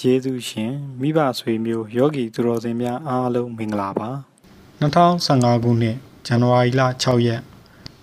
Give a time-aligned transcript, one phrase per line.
[0.00, 4.10] ယေရှုရှင်မိဘဆွေမျိုးယောဂီသူတော်စင်များအားလုံးမင်္ဂလာပါ
[4.80, 7.40] 2015ခုနှစ်ဇန်နဝါရီလ6ရက်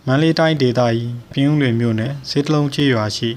[0.06, 3.30] မန္တလေးတိုင်းဒေသကြီးပြင်းဦးလွင်မြို့နယ်စေတလုံးချေရွာရှိ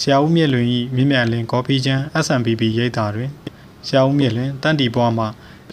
[0.00, 3.30] ဆရာဦးမြင့်လွင်၏မြင့်မြတ်လင်းကော်ဖီချမ်း SMBB ရိပ်သာတွင်
[3.86, 5.24] ဆရာဦးမြင့်လွင်တန်တီပွားမှ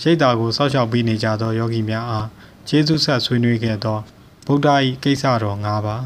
[0.02, 2.28] ရိပ်သာကိုစောက်ရှောက်ပြီးနေကြသောယောဂီများအား
[2.68, 4.00] ကျေးဇူးဆက်ဆွေးနွေးခဲ့သော
[4.46, 4.68] ဗုဒ္ဓ၏
[5.04, 6.04] ကိစ္စတော်၅ပါး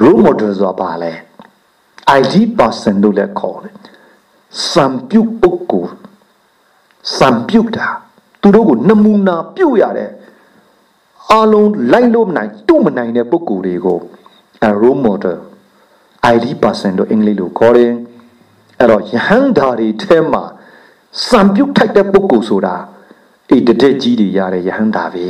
[0.00, 1.12] role model ဆိုတာပါလဲ
[2.20, 3.74] ID person လို့လည်းခေါ်တယ်
[4.70, 5.92] စံပြုတ်ပုဂ္ဂိုလ်
[7.18, 7.86] စံပြုတ်တာ
[8.40, 10.10] သူတို့ကိုနမူနာပြုတ်ရတဲ့
[11.30, 13.98] အားလုံးလိုက်လို့မနိုင်တို့မနိုင်တဲ့ပုဂ္ဂိုလ်တွေကို
[14.68, 15.38] a role model
[16.34, 17.92] ID person လို့အင်္ဂလိပ်လိုခေါ်တယ်
[18.78, 20.42] အဲ့တော့ယဟန်ဓာတွေထဲမှာ
[21.28, 22.74] စံပြုတ်ထိုက်တဲ့ပုဂ္ဂိုလ်ဆိုတာ
[23.50, 25.26] အေးတတဲ့ကြီးတွေရတဲ့ယဟန်ဓာပဲ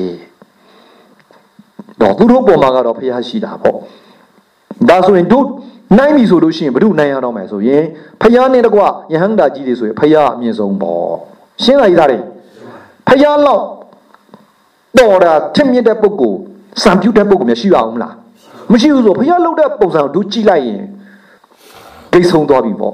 [2.01, 3.79] တော့သူတို့ပုံမှာကတော့ဖះရှိတာပေါ့
[4.89, 5.47] ဒါဆိုရင်တို့
[5.97, 7.85] နိုင်ပြီဆိုလို့ရှိရင်ဘု து နိုင်ရတော့မယ်ဆိုရင်
[8.21, 8.87] ဖះနဲ့တကွယ
[9.23, 11.09] ဟန်ဓာကြီးတွေဆိုရင်ဖះအမြင့်ဆုံးပေါ့
[11.63, 12.19] ရှင်းလားဤသားတွေ
[13.09, 13.65] ဖះလောက်
[14.99, 16.39] တော်တာထင်မြင့်တဲ့ပုဂ္ဂိုလ်
[16.83, 18.15] စံပြုတ်တဲ့ပုဂ္ဂိုလ်မရှိပါဘူးမလား
[18.73, 20.83] မရှိဘူးဆိုဖះလှုပ်တဲ့ပုံစံကိုတို့ကြည့်လိုက်ရင်
[22.13, 22.93] ဒိတ်ဆုံးသွားပြီပေါ့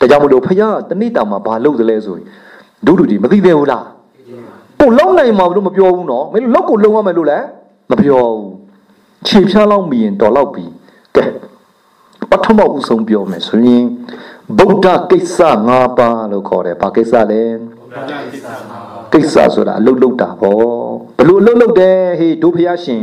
[0.00, 2.26] ဒါကြောင့်မလို့ဖះတနေ့တာမှာဘာလုပ်သလဲဆိုရင်
[2.86, 3.84] တို့လူကြီးမသိသေးဘူးလား
[4.80, 7.44] ကိုလုံနိုင်မှာလို့မပြောဘူးနော်မင်းလောက်ကိုလုံရမယ်လို့လည်း
[7.90, 8.50] မပြောဘူး
[9.26, 10.64] ခြေဖြားလောက်မြင်တော်လောက်ပြီ
[11.16, 11.22] ကဲ
[12.30, 13.84] ပထမဦးဆုံးပြောမယ်ဆိုရင်
[14.58, 17.42] ဗုဒ္ဓကိစ္စ၅ပါးလို့ခေါ်တယ်ဘာကိစ္စလဲ
[19.12, 20.56] ကိစ္စဆိုတာအလုတ်လုတ်တာပေါ့
[21.18, 23.02] ဘလို့အလုတ်လုတ်တယ်ဟေးဒုဖျားရှင်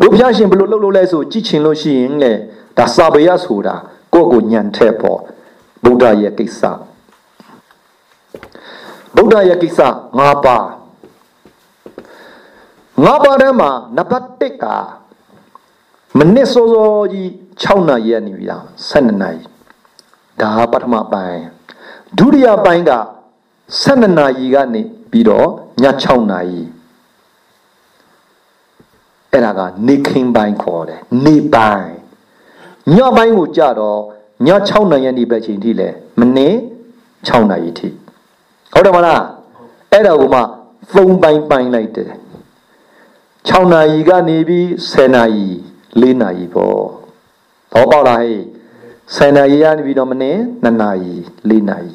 [0.00, 2.32] ဒုဖျားရှင်ဘလို့လုတ်လုတ်လဲဆိုကြည့်ချင်လို့ရှိရင်လေ
[2.78, 3.74] ဒါစာပေရဆိုတာ
[4.14, 5.20] ကိုယ့်ကိုညံထက်ပေါ့
[5.84, 6.60] ဗုဒ္ဓရဲ့ကိစ္စ
[9.16, 9.80] ဗုဒ္ဓရဲ့ကိစ္စ
[10.18, 10.66] ၅ပါး
[13.04, 14.64] ငါးပါးထဲမှာနံပါတ်1က
[16.18, 17.30] မနစ်စောစောကြီး
[17.60, 19.42] 6နာရီရနေပြီလား12နာရီ
[20.40, 21.42] ဒါပထမပိုင်း
[22.18, 22.92] ဒုတိယပိုင်းက
[23.84, 25.48] 12နာရီကနေပြီးတော့
[25.82, 26.62] ည6နာရီ
[29.30, 31.92] အဲ့ဒါကနေခင်းပိုင်းခေါ်တယ်နေပိုင်း
[32.96, 34.00] ညပိုင်းကိုကြတော့
[34.46, 35.88] ည6နာရီနေပဲချိန်ထိလဲ
[36.20, 36.54] မနေ့
[37.28, 37.88] 6နာရီထိ
[38.72, 39.22] ဟုတ်တယ်မလား
[39.92, 40.40] အဲ့ဒါကိုမှ
[40.92, 42.10] 3ပိုင်းပိုင်းလိုက်တယ်
[43.48, 45.46] 6နာရီကနေပြီး10နာရီ
[46.00, 47.01] 4နာရီပေါ့
[47.72, 48.40] ဘောပေါက်လားဟဲ့
[49.16, 51.14] 10နာရီကနေပြီးတော့မနေ့2နာရီ
[51.48, 51.92] 4နာရီ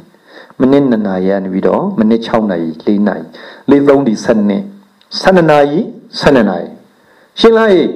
[0.62, 3.26] မနေ့2နာရီကနေပြီးတော့မနေ့6နာရီ4နာရီ
[3.70, 4.64] 4 3ဒီ7နှစ်
[5.22, 5.80] 12နာရီ
[6.20, 6.70] 12နာရီ
[7.40, 7.88] ရှင်းလားဟဲ့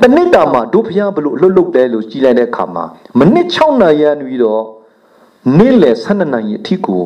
[0.00, 2.84] တနစ်တာမှာဒုဖျားဘလို့လှုပ်လှုပ်တယ်လို့ကြည်လိုက်တဲ့အခါမှာ
[3.18, 4.62] မနေ့6နာရီကနေပြီးတော့
[5.58, 7.02] နေ့လယ်12နာရီအထိကို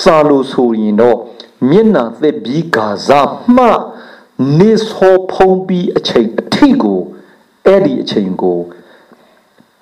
[0.00, 1.18] စာလို့ဆိုရင်တော့
[1.70, 3.10] မျက်နာသက်ပြီးဂါဇ
[3.56, 3.66] မှ
[4.58, 7.00] နေစောဖုံးပြီးအချိန်အထိကို
[7.66, 8.58] အဲ့ဒီအချိန်ကို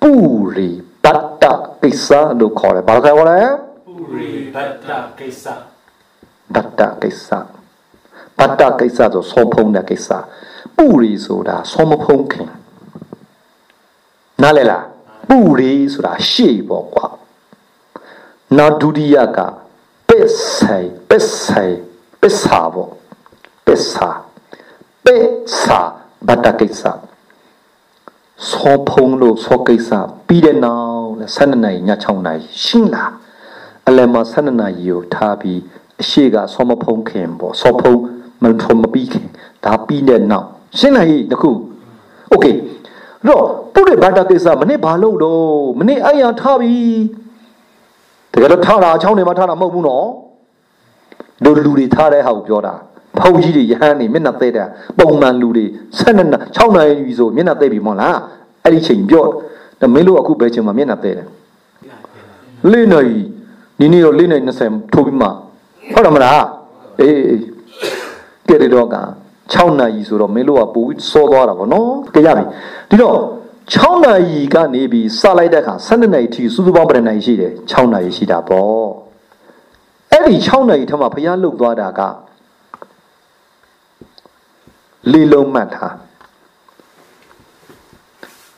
[0.07, 0.15] ပူ
[0.55, 0.69] ရီ
[1.03, 1.43] ဘတ်တ
[1.81, 2.07] ကိစ္စ
[2.39, 3.39] လို့ခေါ်တယ်ဘာလို့ခေါ်လဲ
[3.85, 4.89] ပူရီဘတ်တ
[5.19, 5.45] ကိစ္စ
[6.53, 7.27] ဘတ်တကိစ္စ
[8.39, 10.09] ဘတ်တကိစ္စဆိုစောဖုံးတဲ့ကိစ္စ
[10.77, 12.49] ပူရီဆိုတာစောမဖုံးခင်
[14.41, 14.85] နားလဲလား
[15.29, 17.07] ပူရီဆိုတာရှေ့ပေါ့ကွာ
[18.57, 19.39] နောက်ဒုတိယက
[20.09, 21.75] ပစ္ဆိုင်ပစ္ဆိုင်
[22.21, 22.91] ပစ္စာပေါ့
[23.65, 24.09] ပစ္စာ
[25.05, 25.17] ပေ
[25.59, 25.79] စာ
[26.27, 26.83] ဘတ်တကိစ္စ
[28.48, 29.90] စောဖုံးလို့စောကိစ္စ
[30.26, 33.12] ပြီးတဲ့နောက်လဲ12နာရီည6နာရီရှင်းလား
[33.88, 35.60] အလယ်မှာ12နာရီကိုထားပြီး
[36.02, 38.00] အရှိကစောမဖုံးခင်ပေါ့စောဖုံး
[38.42, 39.26] မထုံမပြီးခင်
[39.64, 40.46] ဒါပြီးတဲ့နောက်
[40.78, 41.50] ရှင်းလားဟိတခု
[42.30, 42.46] โอเค
[43.26, 43.42] တော့
[43.74, 45.42] ပုရိဘတ်တကိစ္စမနေ့ဘာလို့တော့
[45.78, 46.74] မနေ့အဲ့ရထားပြီ
[48.32, 50.06] တကယ်တော့ထားတာအချောင်းတွေမှာထားတာမဟုတ်ဘူးနော်
[51.44, 52.74] တို့လူတွေထားတဲ့ဟာကိုပြောတာ
[53.19, 54.63] ဖုန်ကြီးတွေရဟန်းနေမျက်နှာသေးတာ
[54.99, 55.65] ပုံမှန်လူတွေ
[55.97, 58.17] 7နှစ်6နိုင်ပြီဆိုမျက်နှာသေးပြီမဟုတ်လား
[58.63, 59.29] အဲ့ဒီချိန်ပြော့
[59.81, 61.27] ဒါမင်းတို့အခုဘယ်ချိန်မှာမျက်နှာသေးတယ်
[62.71, 63.11] လေးနိုင်
[63.79, 65.27] ဒီနေ့တော့လေးနိုင်20ထိုးပြီးမှ
[65.93, 66.45] ဟုတ်တယ်မလား
[67.01, 67.15] အေး
[68.49, 68.97] ကဲတော့က
[69.53, 72.43] 6နာရီဆိုတော့မင်းတို့ကပိုပြီးစောသွားတာဗောနော်ကြရပြီ
[72.89, 73.17] ဒီတော့
[73.73, 78.87] 6နာရီကနေပြီးစလိုက်တဲ့အခါ12နာရီထိစူးစူးပေါင်းပြန်နိုင်ရှိတယ်6နာရီရှိတာပေါ့
[80.11, 82.01] အဲ့ဒီ6နာရီထက်မှဘုရားလှုပ်သွားတာက
[85.11, 85.95] လေးလုံးမှတ်ထား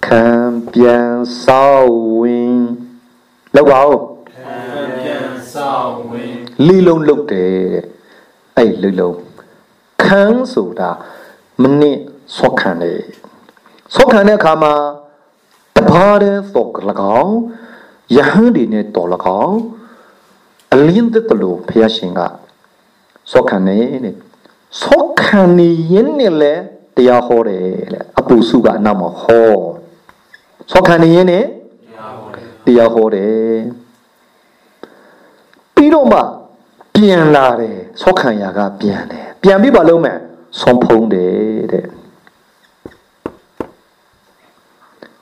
[0.05, 0.25] ခံ
[0.73, 1.11] ပြန်
[1.43, 2.59] ဆောက်ဝင်
[3.55, 3.99] လောက်ပါဦး
[4.31, 4.55] ခံ
[4.99, 6.33] ပြန်ဆောက်ဝင်
[6.67, 7.57] လေးလုံးလုတ်တယ်
[8.57, 9.17] အဲ့လေးလုံး
[10.03, 10.23] ခံ
[10.53, 10.89] ဆိုတာ
[11.61, 11.99] မနစ်
[12.37, 13.01] ဆော့ခံတယ်
[13.95, 14.73] ဆော့ခံတဲ့အခါမှာ
[15.75, 16.77] တပါးတဲ့သောက၎
[17.21, 17.37] င်း
[18.15, 19.09] ယဟန်ဒီနဲ့တော်၎
[19.45, 19.59] င်း
[20.73, 22.21] အလင်းတဲ့လို့ဘုရားရှင်က
[23.31, 24.15] ဆော့ခံနေတဲ့
[24.81, 26.53] ဆောက်ခံနေရင်နဲ့လဲ
[26.95, 27.63] တရားဟောတယ်
[27.93, 29.51] လေအပူစုကအနောက်မှာဟော
[30.71, 31.45] ဆောက်ခံနေရင်နဲ့
[32.65, 33.57] တရားဟောတယ်
[35.75, 36.19] ပြီးတော့မှ
[36.95, 40.17] ပြန်လာတယ်ဆောက်ခံရကပြန်တယ်ပြန်ပြီးပါလုံးမဲ့
[40.61, 41.87] ဆုံးဖုံးတယ်တဲ့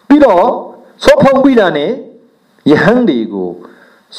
[0.07, 0.46] ပြီးတော့
[1.04, 1.92] ဆောဖုံးပြီးတာနဲ့
[2.72, 3.50] ယဟန်တွေကို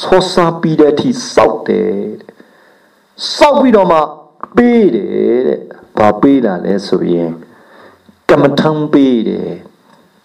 [0.01, 1.91] ဆောစားပြီးတဲ့အထိစောက်တယ်
[2.21, 2.33] တဲ့
[3.35, 3.99] စောက်ပြီးတော့မှ
[4.55, 5.61] ပေးတယ်တဲ့
[5.97, 7.31] ဘာပေးတာလဲဆိုရင်
[8.29, 9.51] ကမ္မထံပေးတယ်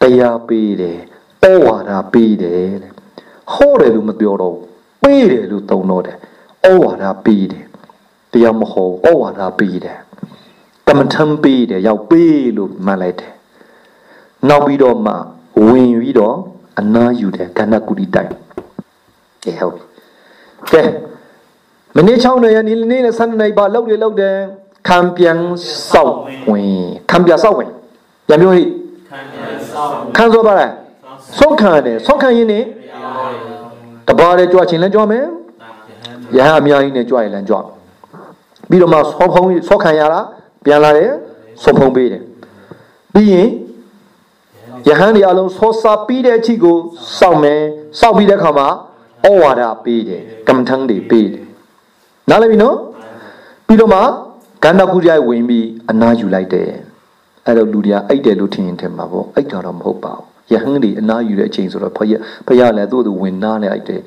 [0.01, 0.99] တရားပေးတယ်
[1.43, 2.93] ဩဝါဒပေးတယ်တဲ့
[3.53, 4.57] ဟောတယ်လို့မပြောတော့
[5.03, 6.17] ပေးတယ်လို့သုံးတော့တယ်
[6.67, 7.65] ဩဝါဒပေးတယ်
[8.33, 9.99] တရားမဟောဩဝါဒပေးတယ်
[10.89, 13.33] ကမ္မထံပေးတယ်ရောက်ပေးလို့မှတ်လိုက်တယ်
[14.49, 15.13] နောက်ပြီးတော့မှ
[15.67, 16.37] ဝင်ပြီးတော့
[16.79, 18.31] အနာယူတယ်ကဏ္ဍကုတိတိုင်
[19.45, 19.85] ကဲဟုတ်ပြီ
[20.73, 20.83] ကဲ
[21.97, 24.37] မနေ့6နှစ်ရက်နေ့နေ့နဲ့7နှစ်ပါလောက်တယ်လောက်တယ်
[24.89, 25.39] ခံပြန်
[25.91, 26.15] စောက်
[26.51, 27.71] ဝင်ခံပြန်စောက်ဝင်
[28.27, 28.63] ပြန်ပြောဟိ
[29.11, 30.73] ခံပြန်ဆောင်ခံစောပါလား
[31.39, 32.61] စောက်ခံတယ်စောက်ခံရင်နေ
[34.09, 35.25] တပါးလေကြွချင်လဲကြွမယ်
[36.37, 37.57] ယဟန်အများကြီးနဲ့ကြွရင်လည်းကြွ
[38.69, 40.21] ပြီးတော့မှစောဖုံးစောက်ခံရတာ
[40.65, 41.11] ပြန်လာတယ်
[41.63, 42.23] စောဖုံးပေးတယ်
[43.15, 43.49] ပြီးရင်
[44.89, 46.77] ယဟန်ဒီအလုံးစောစာပြီးတဲ့အချိန်ကို
[47.19, 47.61] စောက်မယ်
[48.01, 48.69] စောက်ပြီးတဲ့အခါမှာ
[49.25, 51.45] ဩဝါဒပေးတယ်ကမ္မထံတွေပေးတယ်
[52.32, 52.78] နားလည်ပြီနော်
[53.68, 54.00] ပြီးတော့မှ
[54.64, 56.70] ကန္တကုရိုက်ဝင်ပြီးအနာယူလိုက်တယ်
[57.46, 62.14] အဲ့တော့လူတွေကအိတ်တယ်လို့ထင်ရင်ထင်မှာပေါ့အိတ်တာတော့မဟုတ်ပါဘူးယဟန်တွေအနာယူတဲ့အချိန်ဆိုတော့ဖယ
[62.48, 64.02] ဖယလည်းသူ့သူဝင်နာနဲ့အိတ်တယ်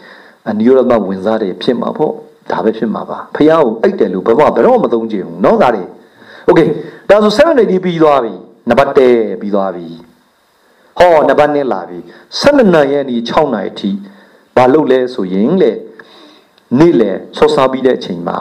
[0.48, 2.12] အနိရောဓမဝင်စားတယ်ဖြစ်မှာပေါ့
[2.50, 5.84] ဒါပဲဖြစ်မှာပါဖះကိုအိတ်တယ်လို့ဘယ်တော့ဘယ်တော့မသုံးကြဘူးเนาะဒါတွေ
[6.46, 6.60] โอเค
[7.08, 8.34] ဒါဆို780ပြီးသွားပြီ
[8.68, 9.86] နံပါတ်1ပြီးသွားပြီ
[10.98, 11.98] ဟောနံပါတ်2လာပြီ
[12.40, 13.90] 12နာရီရဲ့ဒီ6နာရီအထိ
[14.56, 15.72] ဘာလုပ်လဲဆိုရင်လေ
[16.79, 18.37] နေ့လေဆောစားပြီးတဲ့အချိန်မှာ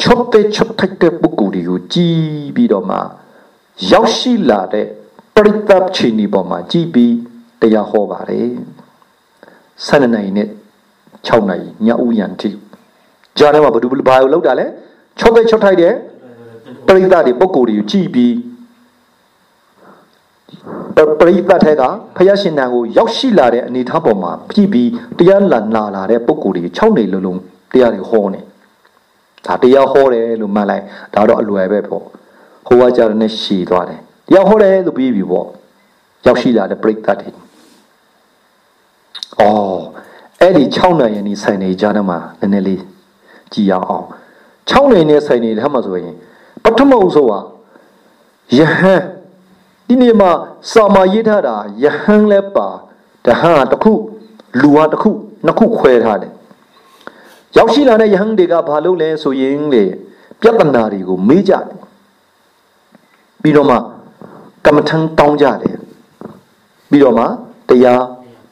[0.00, 2.18] ချပ်တဲ့ချပ်ထိုက်တဲ့ပုဂ္ဂိုလ်တွေကိုကြည်
[2.56, 2.98] ပြီးတော့မှ
[3.90, 4.86] ရောက်ရှိလာတဲ့
[5.34, 7.14] ပရိသတ်ချင်းဒီပေါ်မှာကြည်ပြီး
[7.60, 8.50] တရားဟောပါတယ်
[9.86, 10.48] 12နာရီနဲ့
[11.26, 12.50] 6နာရီညဦးရန်ထိ
[13.38, 14.66] ကြားထဲမှာဘယ်သူဘာလို့လောက်တာလဲ
[15.18, 15.94] ချော့တဲ့ချော့ထိုက်တဲ့
[16.86, 18.32] ပရိသတ်တွေပုဂ္ဂိုလ်တွေကိုကြည်ပြီး
[21.18, 21.82] ပရိသတ်ထဲက
[22.16, 27.40] ဖယားရှင်တန်ကိုရောက်ရှိလာတဲ့အနေထားပေါ်မှာကြည်ပြီးတရားလာနာလာတဲ့ပုဂ္ဂိုလ်တွေ6နေလုံးလုံး
[27.72, 28.40] တရားတွေဟောနေ
[29.46, 30.84] ဒါတရားဟောတယ်လို့မှတ်လိုက်
[31.14, 32.04] ဒါတော့အလွယ်ပဲပေါ့
[32.66, 35.46] ဟိုကကြတဲ့နဲ့ရှည်သွားတယ်တရားဟောတယ်လို့ပြီးပြီပေါ့
[36.26, 37.30] ရောက်ရှိလာတဲ့ပရိသတ်တွေ
[39.40, 39.80] အော်
[40.40, 42.82] အဲ့ဒီ6နိုင်ရနေဆိုင်နေကြတော့မှနည်းနည်းလေး
[43.52, 44.06] ကြည်ရအောင်
[44.70, 46.14] 6နိုင်နေဆိုင်နေတဲ့မှာဆိုရင်
[46.64, 47.34] ပထမအဆုံးက
[48.58, 49.02] ယဟန်
[49.88, 50.30] ဒီနေ့မှာ
[50.72, 52.68] စာမရေးထားတာယဟန်လည်းပါ
[53.26, 53.92] တဟန်တစ်ခု
[54.60, 55.10] လူဟာတစ်ခု
[55.46, 56.32] နှစ်ခုခွဲထားတယ်
[57.56, 59.84] ရောက်ရှိလာတဲ့ယဟန်တွေကဘာလုပ်လဲဆိုရင်လေ
[60.40, 61.64] ပြဿနာတွေကိုမေးကြတယ်
[63.42, 63.76] ပြီးတော့မှ
[64.64, 65.76] ကမ္မထံတောင်းကြတယ်
[66.90, 67.24] ပြီးတော့မှ
[67.68, 68.02] တရား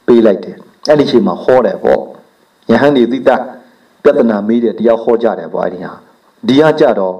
[0.07, 0.55] ပေးလိုက်တယ်
[0.89, 2.01] အဲ့ဒီချိန်မှာဟောတယ်ပေါ့
[2.71, 3.35] ယဟန်တွေသိတာ
[4.03, 5.93] ပြဿနာမေးတယ်တရားဟောကြတယ်ပေါ့အဲ့ဒီဟာ
[6.47, 7.15] ဒီဟာကြတော့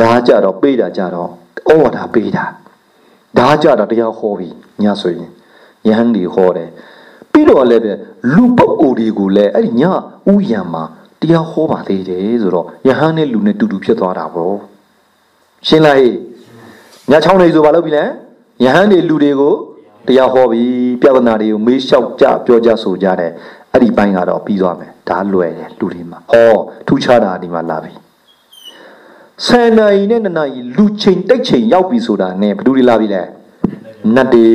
[0.00, 1.30] ဒါကြတော့ပေးတာကြတော့
[1.68, 2.44] ဩဝါဒပေးတာ
[3.38, 4.48] ဒါကြတော့တရားဟောပြီ
[4.82, 5.30] ညဆိုရင်
[5.86, 6.70] ယဟန်တွေဟောတယ်
[7.32, 7.92] ပြီးတော့လည်းပဲ
[8.34, 9.82] လူပုဂ္ဂိုလ်တွေကိုလည်းအဲ့ဒီည
[10.32, 10.84] ဥယံမှာ
[11.20, 14.56] တရားဟောပါသေးတယ်ဆိုတော့ယဟန်နဲ့လူနဲ့တူတူဖြစ်သွားတာပေါ့
[15.66, 16.14] ရှင်းလားဟေ့
[17.10, 18.04] ညချောင်းနေဆိုဘာလုပ်ပြီလဲ
[18.64, 19.54] ယဟန်တွေလူတွေကို
[20.06, 20.62] တရားဟောပြီ
[21.02, 23.32] ပြဿနာတွေကိုမေးလျှောက်ကြပြောကြဆိုကြတယ်
[23.72, 26.54] အဲ့ဒီဘိုင်းကတော့ပြီးသွားမယ်ဒါလွယ်တယ်လူတွေမှာဟော
[26.86, 27.92] ထူးခြားတာဒီမှာလာပြီ
[29.44, 33.22] ဆယ်နာရီနဲ့နှစ်နာရီလူချိန်တိတ်ချိန်ရောက်ပြီဆိုတာနဲ့ဘယ်သူတွေလာပြီလဲ
[34.14, 34.46] နတ်တွေ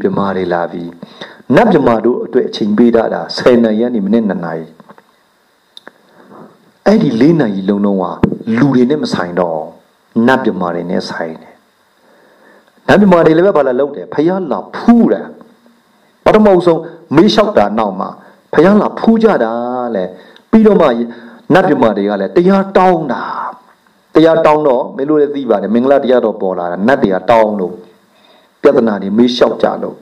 [0.00, 0.84] ပြမာတွေလာပြီ
[1.54, 4.66] နတ်ပြမာတို့အတွက်အချိန်ပေးတာဒါဆယ်နာရီကနေမိနစ်နှစ်နာရီ
[6.86, 8.04] အဲ့ဒီ၄နာရီလုံးလုံးက
[8.58, 9.60] လူတွေနဲ့မဆိုင်တော့
[10.26, 11.54] နတ်ပြမာတွေနဲ့ဆိုင်တယ်
[12.88, 15.22] နတ်ပြမာတွေလည်းပဲဘာလာလုပ်တယ်ဖယားလာဖူးတာ
[16.24, 16.80] ပထမဆုံး
[17.14, 18.08] မေးလျှောက်တာနောက်မှာ
[18.54, 19.52] ဖယားလာဖူးကြတာ
[19.96, 20.04] လေ
[20.50, 20.86] ပြီးတော့မှ
[21.52, 23.22] နတ်ပြမာတွေကလည်းတရားတောင်းတာ
[24.14, 27.74] တရားတောင်းတော့မင်းတို့လည်းသိပါတယ်မင်္ဂလာတရားတော်ပေါ်လာတာနတ်တွေကတောင်းလို့
[28.62, 29.96] ပြဿနာတွေမေးလျှောက်ကြလို့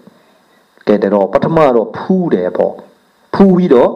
[0.88, 2.74] ကဲတော့ပထမတော့ဖူးတယ်ပေါ့
[3.34, 3.90] ဖူးပြီးတော့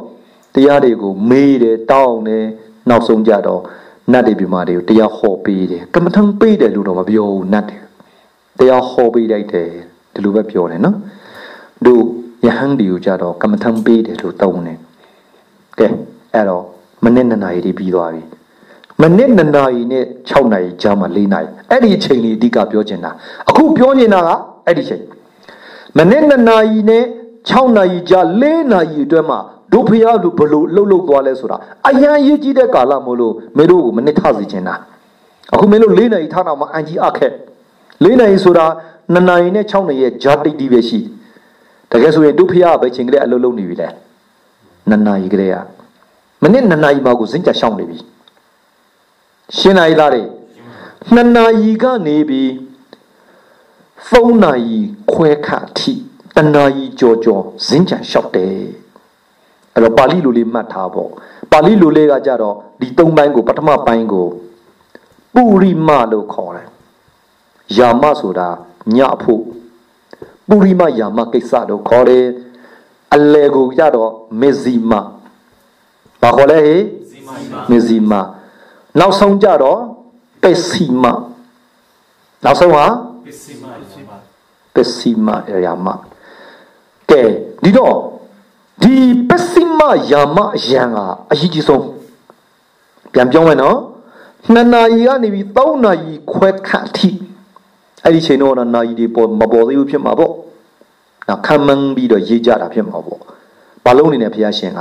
[0.54, 2.44] တရားတွေကိုမေးတယ်တောင်းတယ်
[2.88, 3.62] နောက်ဆုံးကြတော့
[4.12, 7.78] နတ်တွေပြမာတွေကိုတရားဟောပေးတယ်ကမ္မထံပေးတယ်လို့တော့မပြောဘူးနတ်တွေ
[8.58, 9.68] တရားဟောပေးလိုက်တယ်
[10.14, 10.96] ဒီလိုပဲပြောတယ်နော်
[11.86, 12.02] တို့
[12.46, 14.78] ယဟန်ဒီကိုကြတော့ကမ္မထံပေးတယ်လို့သုံးတယ်
[15.78, 15.88] ကဲ
[16.34, 16.64] အဲ့တော့
[17.04, 18.22] မနစ်နှစ်နာရီပြီးသွားပြီ
[19.02, 23.10] မနစ်2နာရီနဲ့6နာရီကြားမှာ4နာရီအဲ့ဒီအချိန်လေးအဓိကပြောချင်တာ
[23.48, 24.28] အခုပြောနေတာက
[24.66, 25.02] အဲ့ဒီချိန်
[25.98, 27.04] မနစ်2နာရီနဲ့
[27.50, 29.38] 6နာရီကြား4နာရီအတွင်းမှာ
[29.72, 31.56] ဒုဖျားလူဘလို့လှုပ်လှုပ်သွားလဲဆိုတာ
[31.88, 34.74] အရန်ရေးကြီးတဲ့ကာလမို့လို့မင်းတို့ကိုမနစ်ထစီချင်တာ
[35.54, 37.32] အခုမင်းတို့4နာရီထားတော့မှအန်ကြီးအခက်
[38.04, 38.66] 4နာရီဆိုတာ
[39.14, 41.00] 2နာရီနဲ့6နာရီရဲ့ဂျာတိတ်တီးပဲရှိ
[41.90, 43.88] တကယ်ဆိုရင်ဒုဖျားပဲချိန်ကလေးအလုပ်လုပ်နေပြီလဲ
[44.90, 45.56] 2နာရီကလေးက
[46.42, 47.98] မနစ်2နာရီပါကိုဇင်းကြရှောင်းနေပြီ
[49.54, 50.22] ရှင်းနာရီသားတွေ
[51.14, 52.50] 2နာရီကနေပြီး
[54.10, 54.78] 3နာရီ
[55.12, 55.92] ခွဲခါထိ
[56.36, 58.58] တနာရီကြော်ကြော်ဇင်းကြလျှောက်တယ်
[59.74, 61.10] အဲ့တော့ပါဠိလိုလေးမှတ်ထားပေါ့
[61.52, 64.26] ပါဠိလိုလေးကကြတော့ဒီ၃ပိုင်းကိုပထမပိုင်းကို
[65.34, 66.68] ပုရိမလို့ခေါ်တယ်
[67.76, 68.48] ယာမဆိုတာ
[68.96, 69.42] ညဖို့
[70.48, 72.26] ပုရိမယာမကိစ္စလို့ခေါ်တယ်
[73.14, 74.10] အလေကိုကြတော့
[74.40, 74.92] မေဇီမ
[76.22, 76.82] ဘာခေါ်လဲဟေ့
[77.70, 78.12] မေဇီမ
[79.00, 79.80] နောက်ဆုံးကြတော့
[80.42, 81.04] ပက်စီမ
[82.44, 82.84] နောက်ဆုံးဟာ
[83.24, 84.10] ပစ္စည်းမပစ္စည်းမ
[84.74, 85.28] ပက်စီမ
[85.64, 85.86] ယာမ
[87.10, 87.22] ကဲ
[87.62, 87.96] ဒီတော့
[88.82, 88.94] ဒီ
[89.28, 90.98] ပက်စီမယာမအရန်က
[91.32, 91.84] အရေးကြီးဆုံး
[93.12, 93.78] ပြန်ပြောမယ်နော်
[94.52, 97.10] နှစ်နာရီကနေပြီး၃နာရီခွဲခန့်အထိ
[98.04, 100.32] အဲ့ဒီချိန်တော့နာရီတွေပေါ်မပေါ်သေးဘူးဖြစ်မှာပေါ့
[101.28, 103.20] နော်ခံမှန်းပြီးတော့ရေးကြတာဖြစ်မှာပေါ့
[103.84, 104.80] ဘာလုံးနေနဲ့ဘုရားရှင်က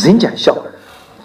[0.00, 0.62] ဇင်းကြံလျှောက်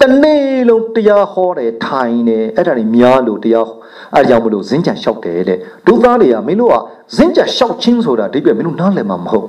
[0.04, 3.70] တနေ့လုံးတရားဟောတယ်ထိုင်တယ်အဲ့ဒါတွေများလို့တရား
[4.14, 6.76] အဲ့ဒါကြောင့်မလို့ဇင်းကြံလျှောက်တယ်တဲ့ဒုသားတွေကမင်းတို့က
[7.16, 9.48] ဇင်းကြံလျှောက်ချင်းဆိုတာအဓိပ္ပာယ်မင်းတို့နားလည်မှာမဟုတ်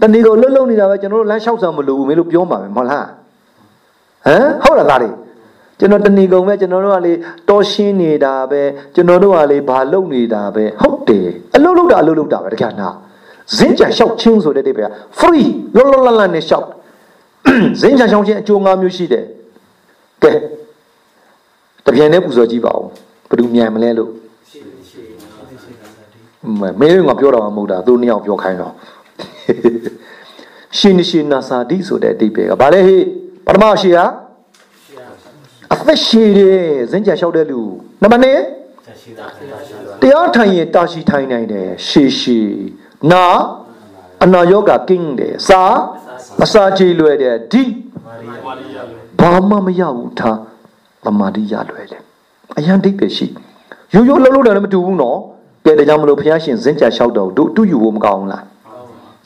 [0.00, 3.06] တနေ့ကိုလှုပ်လှုပ်နေတာပဲကျွန်တော်တို့လမ်းလျှောက်ဆောင်မလို့ဘူးမင်းတို့ပြောမှာပဲမဟုတ်လား
[4.26, 5.10] ဟမ်ဟုတ်လားသားတွေ
[5.78, 7.12] ကျွန်တော်တဏီကုံပဲကျွန်တော်တို့ကလေ
[7.48, 8.62] တော်ရှင်းနေတာပဲ
[8.94, 12.88] ကျွန်တော်တို့ကလေဘာလုပ်နေတာပဲဟုတ်တယ်အလုပ်လုပ်တာအလုပ်လုပ်တာပဲတကယ်နာ
[13.56, 16.68] ဇင်းကြံလျှောက်ချင်းဆိုတဲ့တိပ္ပယ် free လောလောလတ်လတ်နဲ့လျှောက်
[17.80, 19.24] ဇင်းကြံလျှောက်ချင်းအကျိုး၅မျိုးရှိတယ်
[20.22, 20.32] ကဲ
[21.84, 22.84] တပြန်နဲ့ပူဇော်ကြည့်ပါဦး
[23.28, 24.10] ဘယ်သူမြန်မလဲလို့
[26.60, 28.72] မမင်းကပြောတာမှမဟုတ်တာသူနှစ်ယောက်ပြောခိုင်းတော့
[30.78, 33.02] ရှင်ရှင်နာစာတိဆိုတဲ့အတိပ္ပယ်ကဘာလဲဟေ့
[33.46, 34.04] ပထမရှိဟာ
[35.72, 37.60] အသက်ရှည်တယ်ဇင်းကြံလျှောက်တဲ့လူ
[38.02, 42.50] နံပါတ်1ချက်ရှိတာချက်ရှိတာတရားထိုင်ရင်တာရှိထိုင်နိုင်တယ်ရှည်ရှည်
[43.12, 43.24] နာ
[44.24, 45.62] အနာယောဂကင်းတယ်စာ
[46.44, 47.62] အစာချေလွယ်တယ်ဒီ
[48.06, 48.82] မာရီယာမာရီယာ
[49.20, 50.38] ဘာမှမရဘူးထား
[51.04, 52.02] သမာဓိရလွယ်တယ်
[52.58, 53.26] အယံဒိတ်ပဲရှိ
[53.94, 55.18] ရိုးရိုးလှုပ်လှုပ်တယ်လည်းမတူဘူးနော်
[55.64, 58.44] ကဲဒါကြောင့်မလို့ဘုရားရှင်ဇင်းကြလျှောက်တော့တို့တူယူဖို့မကောင်းဘူးလား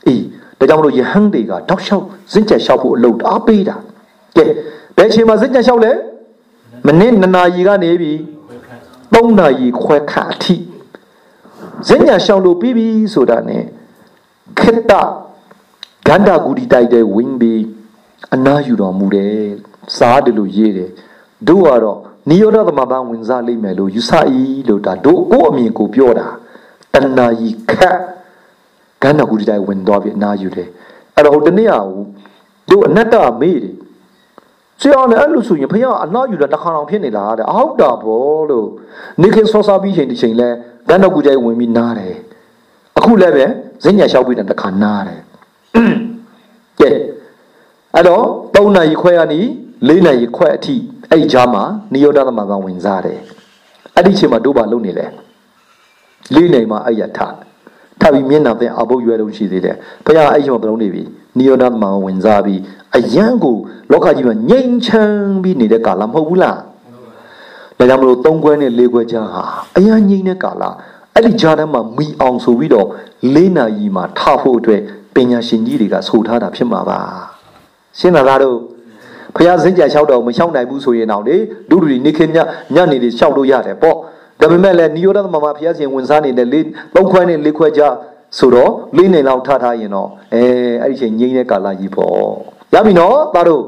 [0.07, 0.23] အေး
[0.59, 3.77] ဒါကြောင့်မလို့ယဟန်တွေကတောက်လျှောက်ဇင်းကြလျှောက်ဖို့အလုပ်အားပေးတာ
[4.37, 4.45] ကဲ
[4.97, 5.93] ဘယ်အချိန်မှာဇင်းကြလျှောက်လဲ
[6.87, 8.13] မနေ့နှစ်နာရီကနေပြီ
[8.49, 10.57] ဝေခန့်၃နာရီခွဲခန့်အထိ
[11.89, 13.59] ဇင်းညာရှောင်းလို့ပြီးပြီဆိုတာ ਨੇ
[14.59, 14.93] ခေတ္တ
[16.07, 17.63] ဂန္ဓာဂူဒီတိုက်တဲ့ဝင်းပြီး
[18.35, 19.43] အနာယူတော်မူတယ်
[19.97, 20.91] စားတယ်လို့ရေးတယ်
[21.49, 24.13] တို့ကတော့နိရောဓသမဘာဝင်စားလိမ့်မယ်လို့ယူဆ၏
[24.69, 26.27] လို့ဒါတို့ကိုယ့်အမြင်ကိုပြောတာ
[26.93, 27.99] တဏှာကြီးခတ်
[29.03, 30.69] ဂန္ဓာဂူဒီတိုက်ဝင်သွားပြီအနာယူတယ်
[31.15, 31.75] အဲ့တော့ဟိုတနေ့က
[32.71, 33.75] တို့အနတ္တမေးတယ်
[34.81, 38.69] ဆရာလည်းအဲ့လိုဆိုရင်ဖခင်အနာယူတာတစ်ခါတောင်ဖြစ်နေလားတဲ့အောက်တာဗောလို့
[39.23, 40.49] နေခင်ဆောစားပြီးချိန်ဒီချိန်လဲ
[40.89, 42.17] ဂန္ဓကူကြိုင်ဝင်ပြီးနားတယ်
[42.99, 43.45] အခုလည်းပဲ
[43.83, 45.21] ဇင်းညာလျှောက်ပြီးတဲ့တစ်ခါနားတယ်
[46.81, 46.91] ကဲ
[47.95, 48.25] အဲ့တော့
[48.55, 49.41] ၃နာရီခွဲကနေ
[49.89, 50.75] ၄နာရီခွဲအထိ
[51.11, 51.63] အဲ့ဒီကြားမှာ
[51.93, 53.21] နိယောဒသမဘာဝင်စားတယ်
[53.97, 55.07] အဲ့ဒီချိန်မှာတို့ဘာလုပ်နေလဲ
[56.35, 57.19] လေးနေမှာအဲ့ရထ
[58.01, 61.03] ထပ်ပြီးမျက်နှာသင်အဘုတ်ရွယ်လို့ရှိသေးတယ်ဘုရားအဲ့ချိန်မှာဘယ်လုံးနေပြီ
[61.39, 62.61] နိယောဒသမဘာဝင်စားပြီး
[62.97, 63.57] အယံကို
[63.93, 66.59] လောကကြီးမှာငြိမ်ချမ်းပြီးနေတဲ့ကာလမဟုတ်ဘူးလား
[67.79, 69.43] ဒါကြောင့်မလို့သုံးခွဲနဲ့လေးခွဲကြားဟာ
[69.77, 70.63] အယံငြိမ်တဲ့ကာလ
[71.15, 72.89] အဲ့ဒီကြားထဲမှာမိအောင်ဆိုပြီးတော့
[73.35, 74.81] လေးနာရီမှာထဖို့အတွက်
[75.15, 77.01] ပညာရှင်ကြီးတွေကဆိုထားတာဖြစ်မှာပါ
[77.99, 78.59] ရှင်းလားသားတို့
[79.37, 81.37] ဖះစင်ကြလျှောက်တော့မလျှောက်နိုင်ဘူးဆိုရင်တော့လေ
[81.71, 82.39] ဒုဒူဒီနေခင်ည
[82.75, 83.97] ညနေတွေလျှောက်လို့ရတယ်ပေါ့
[84.41, 87.95] ဒါပေမဲ့လည်းနိရောဓသမမဖះရှင်ဝင်စားနေတဲ့လေးသုံးခွဲနဲ့လေးခွဲကြား
[88.39, 90.43] ဆိုတော့လေးနေလောက်ထားထားရင်တော့အဲ
[90.83, 92.17] အဲ့ဒီချိန်ငြိမ်းတဲ့ကာလကြီးပေါ့
[92.75, 93.63] ရပြီနော်သားတို့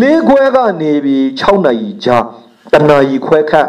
[0.00, 2.16] လေးခွဲကနေပြီး6နာရီကြာ
[2.72, 3.68] တနာရီခွဲခန့်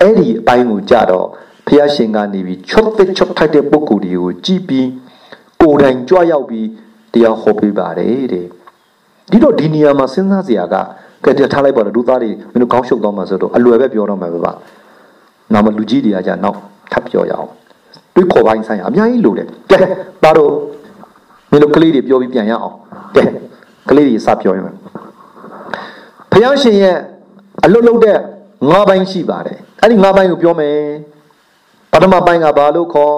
[0.00, 1.26] အဲ့ဒီအပိုင်းကိုကြတော့
[1.66, 4.88] ဖះရှင်ကနေပြီးချွတ်တဲ့ချွတ်ထိုက်တဲ့ပုဂ္ဂိုလ်တွေကိုကြည်ပြီး
[5.62, 6.66] ကိုယ်တိုင်ကြွရောက်ပြီး
[7.14, 8.46] တရားဟောပေးပါတယ်တဲ့
[9.30, 10.76] ဒီတော့ဒီနေရာမှာစဉ်းစားစရာက
[11.24, 14.52] ကဲတထားလိုက်ပါတော့ဒုသားတွေမင်းတို့ကောင်းရှုပ်သွားမှာဆိုတော့အလွယ်ပဲပြောတော့မှာပဲပါ။
[15.52, 16.58] နောက်မှလူကြီးတွေကじゃနောက်
[16.92, 17.48] ထပ်ပြောရအောင်။
[18.14, 19.78] တွေးခေါ်ပိုင်းဆိုင်ရာအများကြီးလိုတယ်။ကဲ
[20.22, 20.52] ပါတော့
[21.50, 22.76] မင်းတို့ကလေးတွေပြောပြီးပြန်ရအောင်။
[23.16, 23.22] ကဲ
[23.88, 24.64] ကလေးတွေစပြောရင်
[26.30, 26.96] ဖယားရှင်ရဲ့
[27.64, 28.18] အလွတ်လွတ်တဲ့
[28.70, 30.78] ငါးပိုင်းရှိပါတယ်။အဲ့ဒီငါးပိုင်းကိုပြောမယ်။
[31.92, 33.16] ပထမပိုင်းကဘာလို့ခေါ်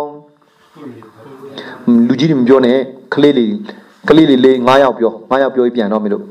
[2.09, 2.79] လူကြီးတွေမပြောနဲ့
[3.15, 3.55] ကလေးလေး
[4.09, 6.23] ကလေးလေးလေး9ယောက်ပြော9ယောက်ပြောပြီးပြန်တော့မလို့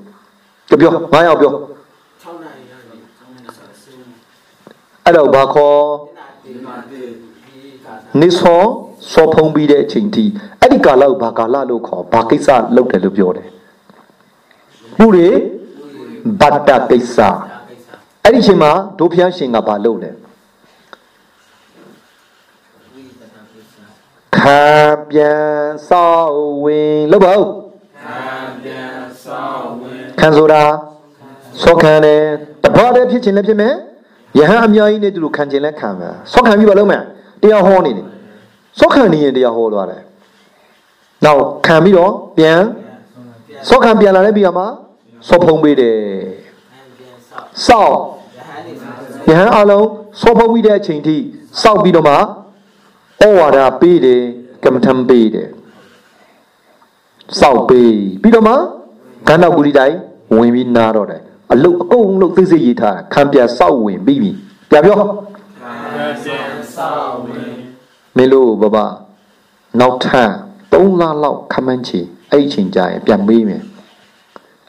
[0.70, 4.06] ကြပြော9ယောက်ပြော6နိုင်ရတယ်6နိုင်ဆက်စင်း
[5.06, 5.78] အဲ့တော့ဘာခေါ်
[6.46, 7.02] ဒီမှာဒီ
[7.46, 8.62] ဒီကသာနေဆော
[9.14, 10.24] စောဖုံးပြီးတဲ့အချိန်ထိ
[10.60, 13.48] အဲ့ဒီကာလကိုဘာကာလလို့ခေါ်ဘာကိစ္စလုပ်တယ်လို့ပြောတယ်
[15.00, 15.28] မှုတွေ
[16.42, 17.18] ဘတ္တကိစ္စ
[17.70, 17.88] ကိစ္စ
[18.24, 20.12] အဲ့ဒီအချိန်မှာဒုဖျားရှင်ကဘာလုပ်လဲ
[22.94, 23.76] ဝိပဿနာကိစ္စ
[24.44, 24.62] ခံ
[25.10, 25.44] ပြန်
[25.90, 27.48] စောက်ဝင်လုပ်ပါဦး
[28.04, 28.20] ခံ
[28.64, 32.22] ပြန်ဆောင်ဝင်ခံဆိုတာခဆောခံတယ်
[32.64, 33.74] တပါးတည်းဖြစ်ခြင်းလည်းဖြစ်မယ်
[34.40, 37.04] ယဟန်အများကြီးနဲ့သူတို့ခံခြင်းလည်းခံမယ်ဆောခံပြီးပါလုံးမယ်
[37.42, 38.08] တရားဟောနေတယ်
[38.80, 40.02] ဆောခံနေရင်တရားဟောသွားတယ်
[41.26, 42.60] နောက်ခံပြီးတော့ပြန်
[43.70, 44.66] ဆောခံပြန်လာတဲ့ပြီးတော့မှ
[45.28, 45.98] ဆောဖုံးပေးတယ်
[47.00, 47.94] ပြန်ဆောက်စောက်
[48.38, 49.88] ရဟန်းနေဆောက်ယဟန်အလုံး
[50.22, 51.16] ဆောဖုံးပြီးတဲ့အချိန်ထိ
[51.62, 52.16] စောက်ပြီးတော့မှ
[53.24, 54.22] ဩဝါဒပေးတယ်
[54.64, 55.50] ကမ္မထံပေးတယ်
[57.40, 58.56] စောက်ပေးပြီးတော့မှ
[59.28, 59.98] ခန္ဓာကုရီတိုင်း
[60.38, 64.32] ဝင်ပြီးနားတော့တယ်အလုတ်အကုန်လုံးသိစိတ်ရေးထားတာခံပြစောက်ဝင်ပြီးပြီ
[64.70, 64.98] ပြပြော
[66.24, 67.54] ပြန်ဆောက်ဝင်
[68.18, 68.78] မင်းတို့ဘဘ
[69.80, 70.32] နောက်ထပ်
[70.72, 72.00] 3လလောက်ခမန်းချီ
[72.32, 73.62] အဲ့ဒီအချိန်ကြာရင်ပြန်ပေးမယ်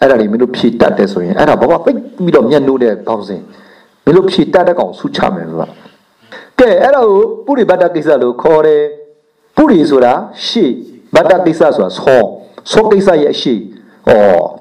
[0.00, 3.42] အဲ့ဒါတွေမင်းတို့ဖြည့်တတ်တယ်ဆိုရင်အဲ့ဒါဘဘပိတ်ပြီးတော့မျက်နှိုးတဲ့ကောင်းစင်
[4.04, 5.62] မင်းတို့ဖြည့်တတ်တဲ့ကောင်ဆုချမယ်ဘဘ
[6.60, 8.82] ကဲအဲ့ဒါကိုပုရိဘတ္တကိစ္စလို့ခေါ်တယ်
[9.56, 10.12] ပုရိဆိုတာ
[10.46, 10.70] ရှေ့
[11.14, 12.22] ဘတ္တကိစ္စဆိုတာဆော
[12.72, 14.12] ဆောကိစ္စရဲ့အရှေ့ဩ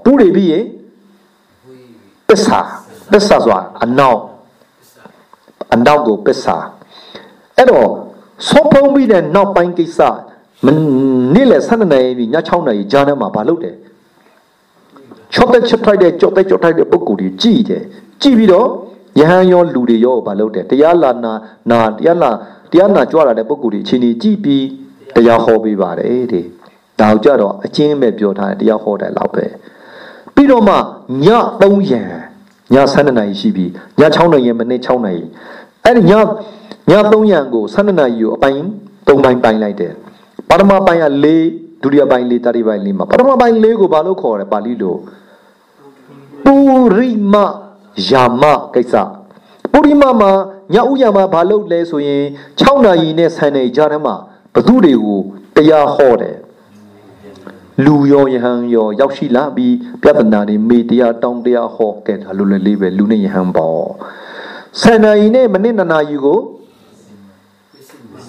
[0.03, 0.65] ပုရိပြီးရင်
[2.27, 2.59] ပစ္စာ
[3.11, 4.19] ပစ္စာဆိုတာအနောက်
[5.73, 6.55] အနောက်ကိုပစ္စာ
[7.57, 7.87] အဲ့တော့
[8.49, 9.99] ဆောဖုံးပြီးတဲ့နောက်ပိုင်းကိစ္စ
[10.65, 10.67] မ
[11.33, 13.75] နေ့လေ7နှစ်ပြီးည6နှစ်ဂျာနဲ့မှာမလုပ်တယ်
[15.33, 17.83] ချော့တဲ့ချော့ထိုက်တဲ့ကြော့တဲ့ကြော့ထိုက်တဲ့ပုံကိုယ်ကြီးကြည်တယ်
[18.21, 18.67] ကြည်ပြီးတော့
[19.19, 21.33] ယဟန်ရောလူတွေရောမလုပ်တယ်တရားလာနာ
[21.69, 22.29] နာတရားနာ
[22.71, 24.65] တရားနာကြွလာတဲ့ပုံကိုယ်ကြီးအချင်းကြီးကြည်ပြီး
[25.15, 26.45] တရားဟောပေးပါတယ်တဲ့
[26.99, 29.45] ဒါကြတော့အချင်းပဲပြောထားတယ်တရားဟောတယ်လောက်ပဲ
[30.35, 30.75] ပြီးတော့မှ
[31.25, 31.27] ည
[31.61, 32.01] 3ရံ
[32.73, 33.65] ည7နှစ်ရှိပြီ
[33.99, 35.19] ည6နှစ်ရံမနေ့6နှစ်
[35.85, 36.13] အဲ့ဒီည
[36.89, 38.61] ည3ရံကို12နာရီကိုအပိုင်း
[39.07, 39.93] 3ပိုင်းပိုင်းလိုက်တယ်
[40.49, 41.05] ပထမပိုင်းက
[41.45, 44.95] 4ဒုတိယပိုင်း4တတိယပိုင်း4မှာပထမပိုင်း4ကိုဘာလို့ခေါ်ရလဲပါဠိလို
[46.45, 46.55] ပု
[46.95, 47.35] ရိမ
[48.09, 48.93] ယာမကိစ္စ
[49.71, 50.31] ပုရိမမှာ
[50.73, 52.23] ညဥယာမဘာလို့လဲဆိုရင်
[52.59, 54.15] 6နာရီနဲ့10နာရီကြားထဲမှာ
[54.53, 55.21] ဘသူတွေကို
[55.55, 56.37] တရားဟောတယ်
[57.85, 63.83] လူရောယဟန်ရောရောက်ရှိလာပြီးပြဿနာတွေမေတရားတောင်းတရားဟောခဲ့တာလိုလေလေးပဲလူနဲ့ယဟန်ပေါ့
[64.81, 66.39] ဆယ်နာရီနဲ့မိနစ်နှစ်နာရီကို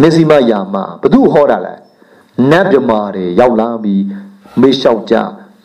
[0.00, 1.74] မေစီမယာမဘသူဟောတာလဲ
[2.50, 4.02] နတ်မြမာတွေရောက်လာပြီး
[4.60, 5.16] မေလျှောက်ကြ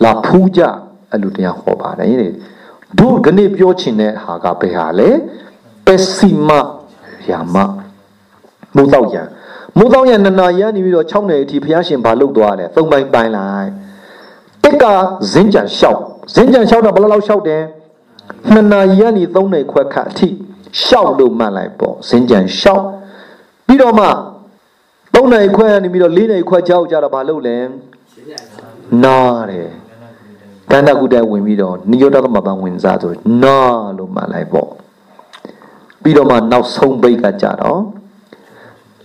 [0.04, 0.62] လာဖူးကြ
[1.12, 2.32] အဲ့လိုတရားဟောပါတယ်
[2.98, 5.10] တဲ့တို့ခဏပြောချင်တဲ့ဟာကဘယ်ဟာလဲ
[5.86, 6.50] ပက်စီမ
[7.30, 7.56] ယာမ
[8.76, 9.24] မိုးတော့ရံ
[9.78, 13.70] မိုးတော့ရံနှစ်နာရီကနေပြီးတော့6နာရီအထိဘုရားရှင်ဘာလုပ်သွားတယ်သုံးပိုင်းပိုင်းလိုက်
[14.64, 14.86] တက်က
[15.32, 16.00] ဇင်းကြံလျှောက်
[16.34, 17.64] ဇင်းကြံလျှောက်တော့ဘယ်လောက်လျှောက်တယ်
[18.54, 20.28] နှစ်နာရီကနေ3နာရီခွဲခန့်အထိ
[20.82, 22.84] လျှောက်လို့မှတ်လိုက်ပေါ့ဇင်းကြံလျှောက်
[23.68, 24.08] ပြီးတော့မှ
[25.14, 27.58] 3နာရီခွဲကနေပြီးတော့4နာရီခွဲကြောက်ကြတော့ဘာလုပ်လဲ
[29.04, 29.70] နားတယ်
[30.72, 34.70] ကန္တကုတဲဝင်ပြီးတော့နိယောတကမပန်ဝင်စားဆိုနားလို့မှတ်လိုက်ပေါ့
[36.02, 37.82] ပြီးတော့မှနောက်ဆုံးဘိတ်ကကြတော့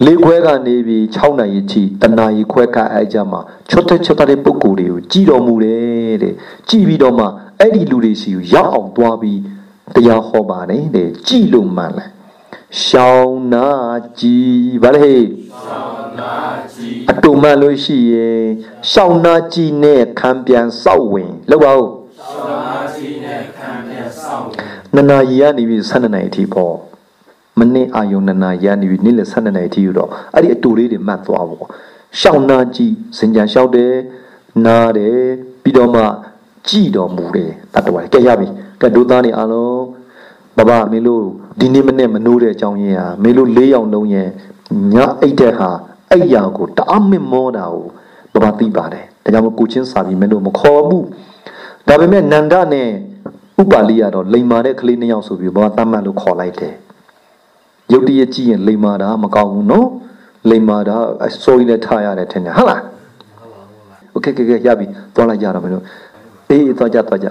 [0.05, 6.35] လေးခွဲကနေပြီး6နာရီချီတနာရီခွဲကအဲ့ကြမှာချွတ်တဲ့ချွတ်တဲ့ပုံကိုယ်တွေကိုကြည်တော်မူတယ်တဲ့
[6.68, 7.27] ကြည်ပြီးတော့မှ
[7.61, 9.40] အဲ့ဒီလူတွေစီကိုရောက်အောင်သွားပြီး
[9.94, 12.05] တရားဟောပါတယ်တဲ့ကြည်လို့မှန်လဲ
[12.83, 13.68] ရှောင်းနာ
[14.20, 15.22] ကြည်ဗါလေဟေ့
[17.11, 18.42] အတူမှန်လို့ရှိရင်
[18.90, 21.88] ရှောင်းနာကြည်နဲ့ခံပြန်စောက်ဝင်လောက်ပါဦး
[24.96, 26.74] နနာရီကနေပြီး12နာရီအထိပေါ့
[27.59, 31.64] မနေ့အာယုံနနာရီကနေပြီးနေ့လယ်12နာရီအထိယူတော့အဲ့ဒီအတူလေးတွေမှတ်သွားပေါ့
[32.20, 33.94] ရှောင်းနာကြည်စင်ကြံလျှောက်တယ်
[34.66, 35.18] နားတယ်
[35.62, 36.03] ပြီးတော့မှ
[36.68, 38.46] ကြည်တော်မူတယ်တတ်တော်ကဲရပြီ
[38.81, 39.83] ကဲဒုသားနေအားလုံး
[40.57, 41.22] ဘဘမင်းတို့
[41.59, 44.29] ဒီနေ့မနေ့မနိုးတဲ့အကြောင်းရင်းဟာမင်းတို့၄ယောက်လုံးရဲ့
[44.94, 45.70] ညအိတ်တဲ့ဟာ
[46.12, 47.86] အဲ့ရာကိုတအားမင်မောတာကို
[48.34, 51.06] ဘဘသိပါတယ်ဒါကြောင့်မကိုချင်းစာပြီးမင်းတို့မခေါ်ဘူး
[51.88, 52.88] ဒါပေမဲ့နန္ဒနဲ့
[53.62, 56.74] ဥပါလိကတော့လိမ္မာတဲ့ကလေးနှစ်ယောက်ဆိုပြီးဘဘတတ်မှတ်လို့ခေါ်လိုက်တယ်
[57.92, 59.88] ရုတ်တရက်ကြည့်ရင်လိမ္မာတာမကောင်းဘူးနော်
[60.50, 62.82] လိမ္မာတာအစိုးရနဲ့ထားရတယ်ထင်တယ်ဟုတ်လား
[64.12, 65.84] โอเคကဲကဲရပြီသွားလိုက်ကြတော့မလို့
[66.50, 67.28] အေးအေးသွားကြသွားကြ